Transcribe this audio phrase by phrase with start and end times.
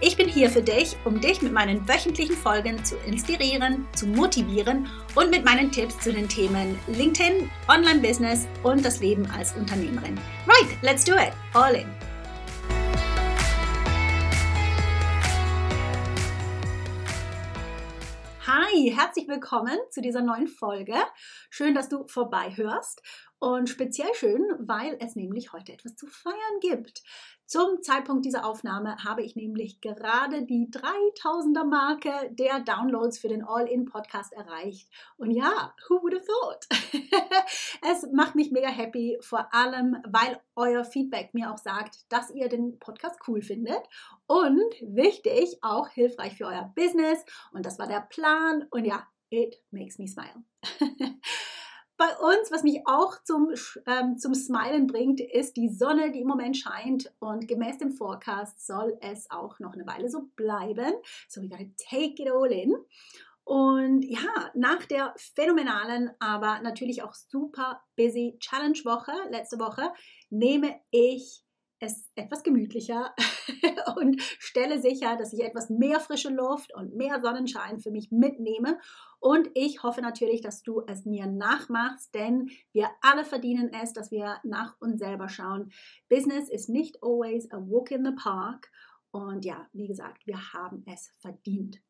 [0.00, 4.88] Ich bin hier für dich, um dich mit meinen wöchentlichen Folgen zu inspirieren, zu motivieren
[5.16, 10.16] und mit meinen Tipps zu den Themen LinkedIn, Online-Business und das Leben als Unternehmerin.
[10.46, 11.32] Right, let's do it.
[11.52, 11.88] All in.
[18.46, 20.94] Hi, herzlich willkommen zu dieser neuen Folge.
[21.50, 23.02] Schön, dass du vorbei hörst.
[23.40, 27.02] Und speziell schön, weil es nämlich heute etwas zu feiern gibt.
[27.48, 33.42] Zum Zeitpunkt dieser Aufnahme habe ich nämlich gerade die 3000er Marke der Downloads für den
[33.42, 34.90] All-In-Podcast erreicht.
[35.16, 36.66] Und ja, who would have thought?
[37.90, 42.50] es macht mich mega happy, vor allem, weil euer Feedback mir auch sagt, dass ihr
[42.50, 43.80] den Podcast cool findet
[44.26, 47.24] und wichtig, auch hilfreich für euer Business.
[47.54, 48.66] Und das war der Plan.
[48.68, 50.44] Und ja, it makes me smile.
[51.98, 53.52] bei uns, was mich auch zum,
[53.86, 57.12] ähm, zum Smilen bringt, ist die Sonne, die im Moment scheint.
[57.18, 60.94] Und gemäß dem Forecast soll es auch noch eine Weile so bleiben.
[61.28, 62.74] So we gotta take it all in.
[63.44, 69.92] Und ja, nach der phänomenalen, aber natürlich auch super busy Challenge-Woche, letzte Woche,
[70.30, 71.42] nehme ich
[71.80, 73.14] es etwas gemütlicher
[73.96, 78.78] und stelle sicher, dass ich etwas mehr frische Luft und mehr Sonnenschein für mich mitnehme.
[79.20, 84.10] Und ich hoffe natürlich, dass du es mir nachmachst, denn wir alle verdienen es, dass
[84.10, 85.70] wir nach uns selber schauen.
[86.08, 88.70] Business is nicht always a walk in the park.
[89.10, 91.80] Und ja, wie gesagt, wir haben es verdient.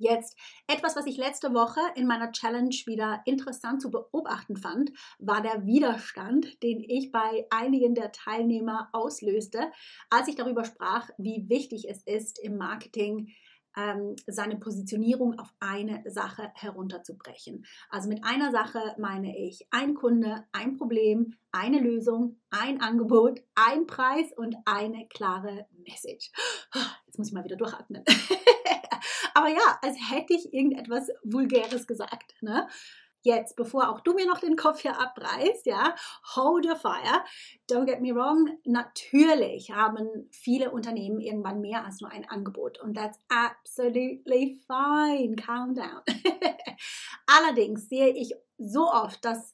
[0.00, 0.34] Jetzt
[0.66, 5.66] etwas, was ich letzte Woche in meiner Challenge wieder interessant zu beobachten fand, war der
[5.66, 9.70] Widerstand, den ich bei einigen der Teilnehmer auslöste,
[10.08, 13.28] als ich darüber sprach, wie wichtig es ist, im Marketing
[13.76, 17.66] ähm, seine Positionierung auf eine Sache herunterzubrechen.
[17.90, 23.86] Also mit einer Sache meine ich ein Kunde, ein Problem, eine Lösung, ein Angebot, ein
[23.86, 26.32] Preis und eine klare Message.
[27.04, 28.02] Jetzt muss ich mal wieder durchatmen.
[29.34, 32.34] Aber ja, als hätte ich irgendetwas Vulgäres gesagt.
[32.40, 32.68] Ne?
[33.22, 35.94] Jetzt, bevor auch du mir noch den Kopf hier abreißt, ja,
[36.34, 37.22] hold your fire.
[37.70, 42.96] Don't get me wrong, natürlich haben viele Unternehmen irgendwann mehr als nur ein Angebot und
[42.96, 45.36] that's absolutely fine.
[45.36, 46.00] Calm down.
[47.26, 49.52] Allerdings sehe ich so oft, dass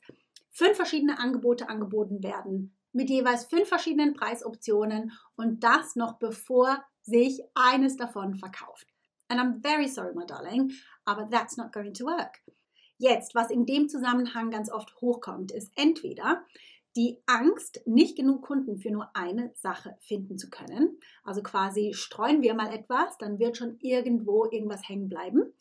[0.50, 7.42] fünf verschiedene Angebote angeboten werden mit jeweils fünf verschiedenen Preisoptionen und das noch bevor sich
[7.54, 8.86] eines davon verkauft.
[9.28, 10.72] And I'm very sorry, my darling,
[11.04, 12.40] aber that's not going to work.
[12.98, 16.44] Jetzt, was in dem Zusammenhang ganz oft hochkommt, ist entweder
[16.96, 20.98] die Angst, nicht genug Kunden für nur eine Sache finden zu können.
[21.24, 25.52] Also quasi streuen wir mal etwas, dann wird schon irgendwo irgendwas hängen bleiben.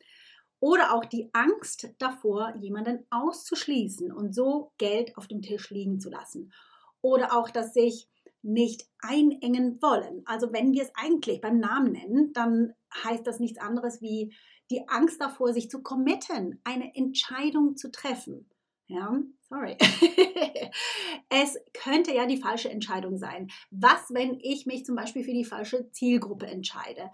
[0.61, 6.09] Oder auch die Angst davor, jemanden auszuschließen und so Geld auf dem Tisch liegen zu
[6.09, 6.53] lassen.
[7.01, 8.07] Oder auch, dass sich
[8.45, 10.21] nicht einengen wollen.
[10.25, 12.73] Also wenn wir es eigentlich beim Namen nennen, dann
[13.03, 14.33] heißt das nichts anderes wie
[14.69, 18.49] die Angst davor, sich zu committen, eine Entscheidung zu treffen.
[18.87, 19.19] Ja,
[19.49, 19.77] sorry.
[21.29, 23.47] es könnte ja die falsche Entscheidung sein.
[23.71, 27.09] Was, wenn ich mich zum Beispiel für die falsche Zielgruppe entscheide?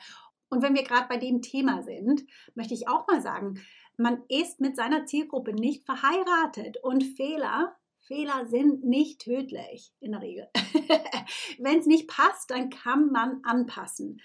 [0.49, 2.25] Und wenn wir gerade bei dem Thema sind,
[2.55, 3.61] möchte ich auch mal sagen,
[3.97, 7.77] man ist mit seiner Zielgruppe nicht verheiratet und Fehler
[8.11, 10.49] Fehler sind nicht tödlich in der Regel.
[11.59, 14.19] Wenn es nicht passt, dann kann man anpassen.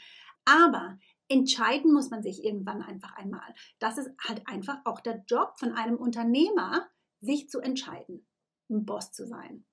[0.45, 0.99] Aber
[1.29, 3.55] entscheiden muss man sich irgendwann einfach einmal.
[3.79, 6.89] Das ist halt einfach auch der Job von einem Unternehmer,
[7.21, 8.27] sich zu entscheiden,
[8.69, 9.65] ein Boss zu sein.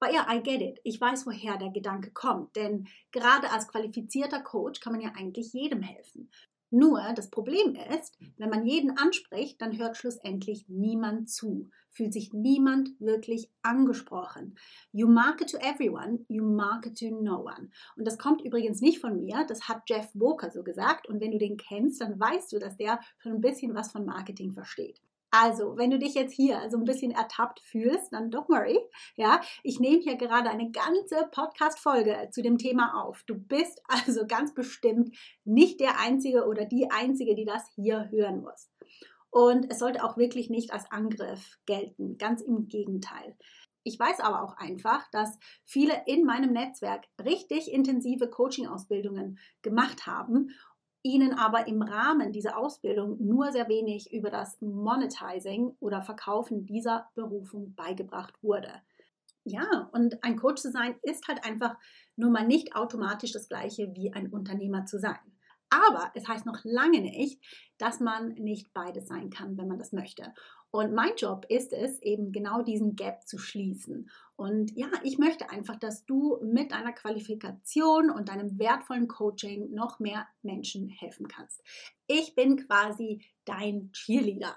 [0.00, 0.80] Aber ja, I get it.
[0.82, 2.56] Ich weiß, woher der Gedanke kommt.
[2.56, 6.28] Denn gerade als qualifizierter Coach kann man ja eigentlich jedem helfen.
[6.70, 12.32] Nur das Problem ist, wenn man jeden anspricht, dann hört schlussendlich niemand zu, fühlt sich
[12.32, 14.56] niemand wirklich angesprochen.
[14.92, 17.70] You market to everyone, you market to no one.
[17.96, 21.08] Und das kommt übrigens nicht von mir, das hat Jeff Walker so gesagt.
[21.08, 24.04] Und wenn du den kennst, dann weißt du, dass der schon ein bisschen was von
[24.04, 25.00] Marketing versteht.
[25.30, 28.78] Also, wenn du dich jetzt hier so ein bisschen ertappt fühlst, dann don't worry.
[29.14, 33.22] Ja, ich nehme hier gerade eine ganze Podcast-Folge zu dem Thema auf.
[33.26, 38.42] Du bist also ganz bestimmt nicht der Einzige oder die Einzige, die das hier hören
[38.42, 38.70] muss.
[39.30, 42.18] Und es sollte auch wirklich nicht als Angriff gelten.
[42.18, 43.36] Ganz im Gegenteil.
[43.82, 50.50] Ich weiß aber auch einfach, dass viele in meinem Netzwerk richtig intensive Coaching-Ausbildungen gemacht haben
[51.02, 57.08] ihnen aber im Rahmen dieser Ausbildung nur sehr wenig über das Monetizing oder Verkaufen dieser
[57.14, 58.70] Berufung beigebracht wurde.
[59.44, 61.76] Ja, und ein Coach zu sein ist halt einfach
[62.16, 65.18] nur mal nicht automatisch das gleiche wie ein Unternehmer zu sein.
[65.70, 67.40] Aber es heißt noch lange nicht,
[67.78, 70.34] dass man nicht beides sein kann, wenn man das möchte.
[70.72, 74.10] Und mein Job ist es, eben genau diesen Gap zu schließen.
[74.40, 80.00] Und ja, ich möchte einfach, dass du mit deiner Qualifikation und deinem wertvollen Coaching noch
[80.00, 81.62] mehr Menschen helfen kannst.
[82.06, 84.56] Ich bin quasi dein Cheerleader.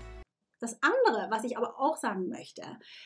[0.61, 2.61] Das andere, was ich aber auch sagen möchte,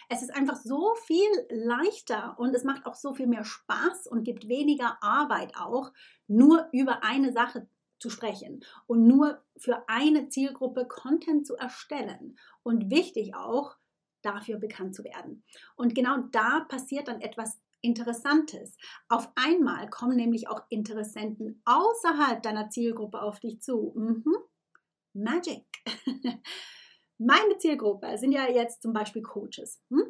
[0.10, 4.26] es ist einfach so viel leichter und es macht auch so viel mehr Spaß und
[4.26, 5.94] gibt weniger Arbeit auch,
[6.28, 7.68] nur über eine Sache
[7.98, 12.38] zu sprechen und nur für eine Zielgruppe Content zu erstellen.
[12.62, 13.78] Und wichtig auch,
[14.22, 15.44] dafür bekannt zu werden.
[15.76, 18.76] Und genau da passiert dann etwas Interessantes.
[19.08, 23.94] Auf einmal kommen nämlich auch Interessenten außerhalb deiner Zielgruppe auf dich zu.
[23.96, 24.36] Mhm.
[25.14, 25.66] Magic.
[27.18, 29.82] Meine Zielgruppe sind ja jetzt zum Beispiel Coaches.
[29.90, 30.04] Hm?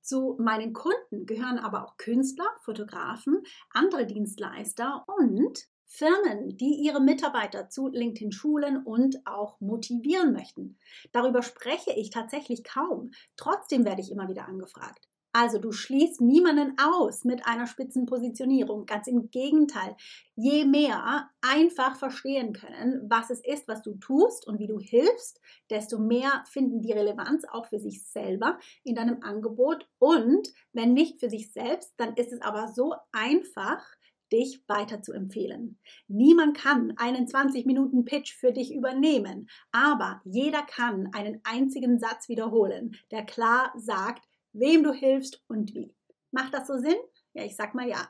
[0.00, 7.68] Zu meinen Kunden gehören aber auch Künstler, Fotografen, andere Dienstleister und Firmen, die ihre Mitarbeiter
[7.68, 10.78] zu LinkedIn schulen und auch motivieren möchten.
[11.12, 13.12] Darüber spreche ich tatsächlich kaum.
[13.36, 15.07] Trotzdem werde ich immer wieder angefragt.
[15.32, 18.86] Also du schließt niemanden aus mit einer Spitzenpositionierung.
[18.86, 19.96] Ganz im Gegenteil.
[20.34, 25.40] Je mehr einfach verstehen können, was es ist, was du tust und wie du hilfst,
[25.70, 29.88] desto mehr finden die Relevanz auch für sich selber in deinem Angebot.
[29.98, 33.84] Und wenn nicht für sich selbst, dann ist es aber so einfach,
[34.32, 35.78] dich weiter zu empfehlen.
[36.06, 42.28] Niemand kann einen 20 Minuten Pitch für dich übernehmen, aber jeder kann einen einzigen Satz
[42.28, 45.94] wiederholen, der klar sagt, wem du hilfst und wie.
[46.30, 46.96] Macht das so Sinn?
[47.34, 48.08] Ja, ich sag mal ja.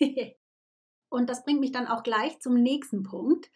[1.08, 3.50] und das bringt mich dann auch gleich zum nächsten Punkt.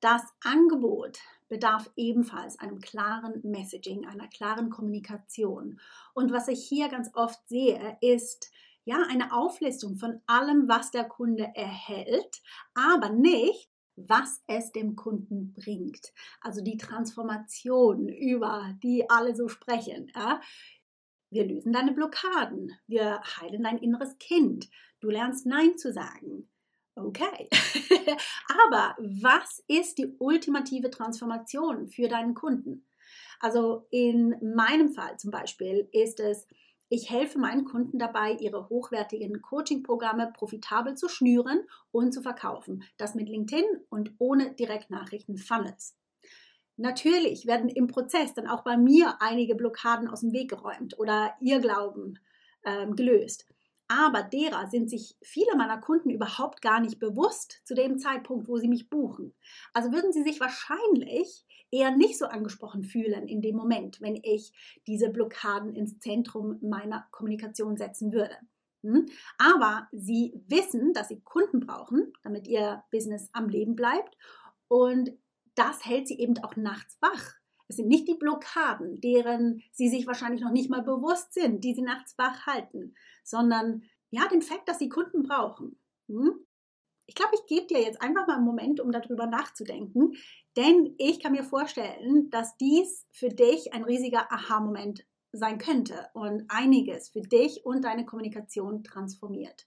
[0.00, 1.18] Das Angebot
[1.48, 5.80] bedarf ebenfalls einem klaren Messaging, einer klaren Kommunikation.
[6.14, 8.50] Und was ich hier ganz oft sehe, ist
[8.84, 12.40] ja eine Auflistung von allem, was der Kunde erhält,
[12.74, 16.12] aber nicht, was es dem Kunden bringt.
[16.40, 20.12] Also die Transformation, über die alle so sprechen.
[20.14, 20.40] Ja?
[21.30, 22.72] Wir lösen deine Blockaden.
[22.86, 24.68] Wir heilen dein inneres Kind.
[25.00, 26.48] Du lernst Nein zu sagen.
[26.94, 27.48] Okay.
[28.64, 32.86] Aber was ist die ultimative Transformation für deinen Kunden?
[33.40, 36.46] Also in meinem Fall zum Beispiel ist es,
[36.88, 41.60] ich helfe meinen Kunden dabei, ihre hochwertigen Coaching-Programme profitabel zu schnüren
[41.92, 42.82] und zu verkaufen.
[42.96, 45.94] Das mit LinkedIn und ohne Direktnachrichten-Funnels.
[46.78, 51.34] Natürlich werden im Prozess dann auch bei mir einige Blockaden aus dem Weg geräumt oder
[51.40, 52.20] Irrglauben
[52.64, 53.46] ähm, gelöst.
[53.88, 58.58] Aber derer sind sich viele meiner Kunden überhaupt gar nicht bewusst zu dem Zeitpunkt, wo
[58.58, 59.34] sie mich buchen.
[59.72, 64.52] Also würden sie sich wahrscheinlich eher nicht so angesprochen fühlen in dem Moment, wenn ich
[64.86, 68.36] diese Blockaden ins Zentrum meiner Kommunikation setzen würde.
[68.82, 69.06] Hm?
[69.38, 74.16] Aber sie wissen, dass sie Kunden brauchen, damit ihr Business am Leben bleibt.
[74.68, 75.12] Und
[75.58, 77.34] das hält sie eben auch nachts wach.
[77.68, 81.74] Es sind nicht die Blockaden, deren sie sich wahrscheinlich noch nicht mal bewusst sind, die
[81.74, 85.78] sie nachts wach halten, sondern ja, den Fakt, dass sie Kunden brauchen.
[86.08, 86.46] Hm?
[87.06, 90.14] Ich glaube, ich gebe dir jetzt einfach mal einen Moment, um darüber nachzudenken,
[90.56, 96.44] denn ich kann mir vorstellen, dass dies für dich ein riesiger Aha-Moment sein könnte und
[96.48, 99.66] einiges für dich und deine Kommunikation transformiert.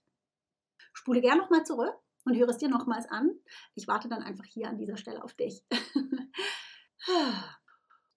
[0.92, 3.30] Spule gerne nochmal zurück und höre es dir nochmals an.
[3.74, 5.64] Ich warte dann einfach hier an dieser Stelle auf dich.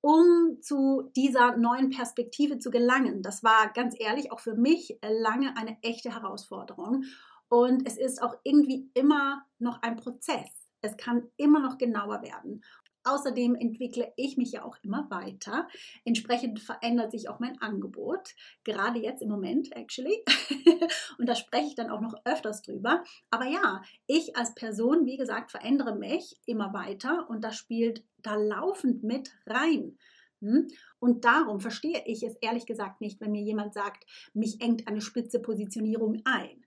[0.01, 3.23] um zu dieser neuen Perspektive zu gelangen.
[3.23, 7.05] Das war ganz ehrlich auch für mich lange eine echte Herausforderung.
[7.49, 10.47] Und es ist auch irgendwie immer noch ein Prozess.
[10.81, 12.63] Es kann immer noch genauer werden.
[13.05, 15.67] Außerdem entwickle ich mich ja auch immer weiter.
[16.03, 20.23] Entsprechend verändert sich auch mein Angebot, gerade jetzt im Moment, actually.
[21.19, 23.03] und da spreche ich dann auch noch öfters drüber.
[23.29, 28.35] Aber ja, ich als Person, wie gesagt, verändere mich immer weiter und das spielt da
[28.35, 29.97] laufend mit rein.
[30.41, 30.67] Hm?
[30.99, 35.01] Und darum verstehe ich es ehrlich gesagt nicht, wenn mir jemand sagt, mich engt eine
[35.01, 36.64] spitze Positionierung ein.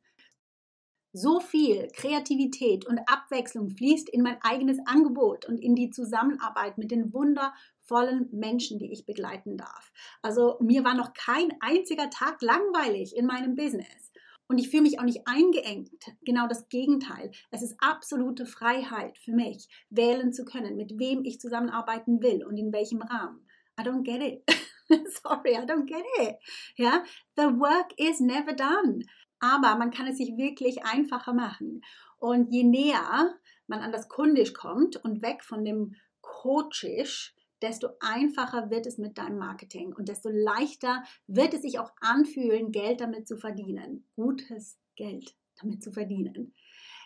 [1.12, 6.90] So viel Kreativität und Abwechslung fließt in mein eigenes Angebot und in die Zusammenarbeit mit
[6.90, 9.90] den wundervollen Menschen, die ich begleiten darf.
[10.20, 14.12] Also mir war noch kein einziger Tag langweilig in meinem Business.
[14.48, 15.90] Und ich fühle mich auch nicht eingeengt.
[16.22, 17.30] Genau das Gegenteil.
[17.50, 22.56] Es ist absolute Freiheit für mich, wählen zu können, mit wem ich zusammenarbeiten will und
[22.56, 23.46] in welchem Rahmen.
[23.78, 24.42] I don't get it.
[25.22, 26.36] Sorry, I don't get it.
[26.76, 27.02] Ja,
[27.36, 29.04] the work is never done
[29.40, 31.82] aber man kann es sich wirklich einfacher machen.
[32.18, 33.34] Und je näher
[33.66, 39.18] man an das Kundisch kommt und weg von dem Coachisch, desto einfacher wird es mit
[39.18, 44.04] deinem Marketing und desto leichter wird es sich auch anfühlen, Geld damit zu verdienen.
[44.14, 46.54] Gutes Geld damit zu verdienen.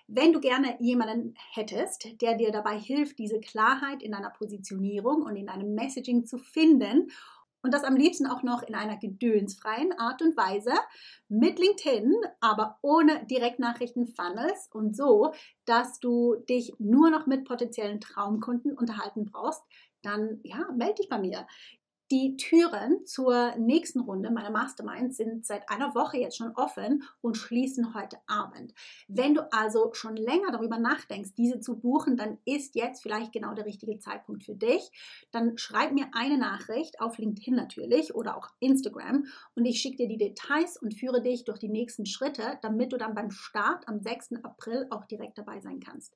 [0.08, 5.36] Wenn du gerne jemanden hättest, der dir dabei hilft, diese Klarheit in deiner Positionierung und
[5.36, 7.10] in deinem Messaging zu finden
[7.62, 10.72] und das am liebsten auch noch in einer gedönsfreien Art und Weise
[11.28, 15.32] mit LinkedIn, aber ohne Direktnachrichten-Funnels und so,
[15.64, 19.62] dass du dich nur noch mit potenziellen Traumkunden unterhalten brauchst,
[20.02, 21.46] dann ja, melde dich bei mir.
[22.12, 27.38] Die Türen zur nächsten Runde meiner Masterminds sind seit einer Woche jetzt schon offen und
[27.38, 28.74] schließen heute Abend.
[29.08, 33.54] Wenn du also schon länger darüber nachdenkst, diese zu buchen, dann ist jetzt vielleicht genau
[33.54, 34.90] der richtige Zeitpunkt für dich.
[35.30, 40.08] Dann schreib mir eine Nachricht auf LinkedIn natürlich oder auch Instagram und ich schicke dir
[40.08, 44.00] die Details und führe dich durch die nächsten Schritte, damit du dann beim Start am
[44.00, 44.34] 6.
[44.42, 46.14] April auch direkt dabei sein kannst.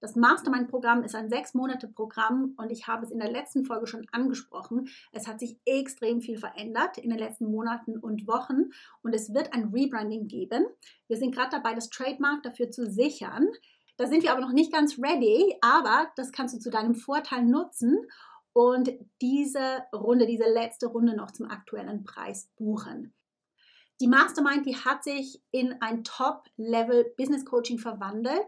[0.00, 3.86] Das Mastermind-Programm ist ein sechs Monate Programm und ich habe es in der letzten Folge
[3.86, 4.88] schon angesprochen.
[5.12, 8.70] Es hat sich extrem viel verändert in den letzten Monaten und Wochen
[9.02, 10.66] und es wird ein Rebranding geben.
[11.08, 13.48] Wir sind gerade dabei, das Trademark dafür zu sichern.
[13.96, 17.44] Da sind wir aber noch nicht ganz ready, aber das kannst du zu deinem Vorteil
[17.44, 18.06] nutzen
[18.52, 23.14] und diese Runde, diese letzte Runde noch zum aktuellen Preis buchen.
[24.00, 28.44] Die Mastermind, die hat sich in ein Top-Level Business Coaching verwandelt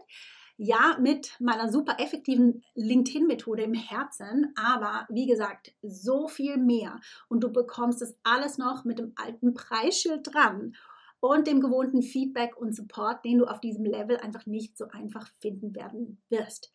[0.57, 6.99] ja, mit meiner super effektiven LinkedIn-Methode im Herzen, aber wie gesagt, so viel mehr.
[7.29, 10.75] Und du bekommst es alles noch mit dem alten Preisschild dran
[11.19, 15.27] und dem gewohnten Feedback und Support, den du auf diesem Level einfach nicht so einfach
[15.39, 16.73] finden werden wirst.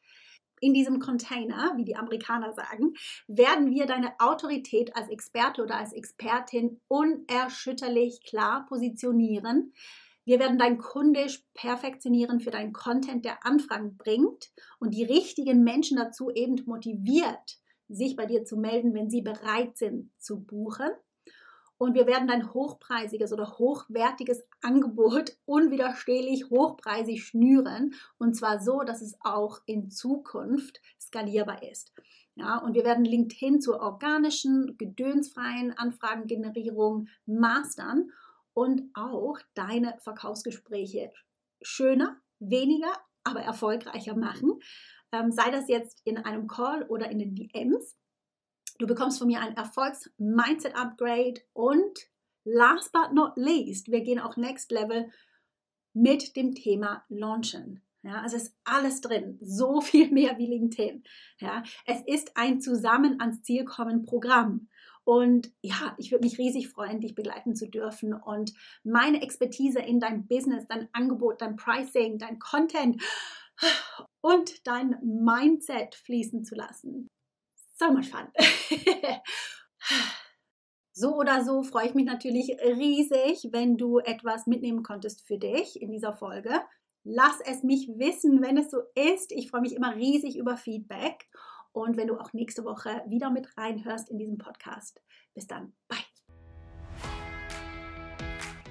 [0.60, 2.94] In diesem Container, wie die Amerikaner sagen,
[3.26, 9.72] werden wir deine Autorität als Experte oder als Expertin unerschütterlich klar positionieren.
[10.24, 15.96] Wir werden dein kundisch perfektionieren für deinen Content, der Anfragen bringt und die richtigen Menschen
[15.96, 20.90] dazu eben motiviert, sich bei dir zu melden, wenn sie bereit sind zu buchen.
[21.76, 27.94] Und wir werden dein hochpreisiges oder hochwertiges Angebot unwiderstehlich hochpreisig schnüren.
[28.18, 31.92] Und zwar so, dass es auch in Zukunft skalierbar ist.
[32.36, 38.10] Ja, und wir werden LinkedIn zur organischen, gedönsfreien Anfragengenerierung mastern
[38.54, 41.12] und auch deine Verkaufsgespräche
[41.62, 42.92] schöner, weniger,
[43.24, 44.60] aber erfolgreicher machen.
[45.12, 47.96] Ähm, sei das jetzt in einem Call oder in den DMs.
[48.78, 51.98] Du bekommst von mir ein Erfolgs-Mindset-Upgrade und
[52.44, 55.10] last but not least, wir gehen auch Next Level
[55.92, 57.82] mit dem Thema Launchen.
[58.02, 61.04] Ja, also ist alles drin, so viel mehr wie LinkedIn.
[61.38, 64.68] Ja, es ist ein Zusammen ans Ziel kommen Programm.
[65.04, 68.52] Und ja, ich würde mich riesig freuen, dich begleiten zu dürfen und
[68.84, 73.02] meine Expertise in dein Business, dein Angebot, dein Pricing, dein Content
[74.20, 77.08] und dein Mindset fließen zu lassen.
[77.78, 78.28] So much fun.
[80.94, 85.80] So oder so freue ich mich natürlich riesig, wenn du etwas mitnehmen konntest für dich
[85.80, 86.60] in dieser Folge.
[87.02, 89.32] Lass es mich wissen, wenn es so ist.
[89.32, 91.26] Ich freue mich immer riesig über Feedback
[91.72, 95.00] und wenn du auch nächste Woche wieder mit reinhörst in diesem Podcast.
[95.34, 95.72] Bis dann.
[95.88, 96.11] Bye.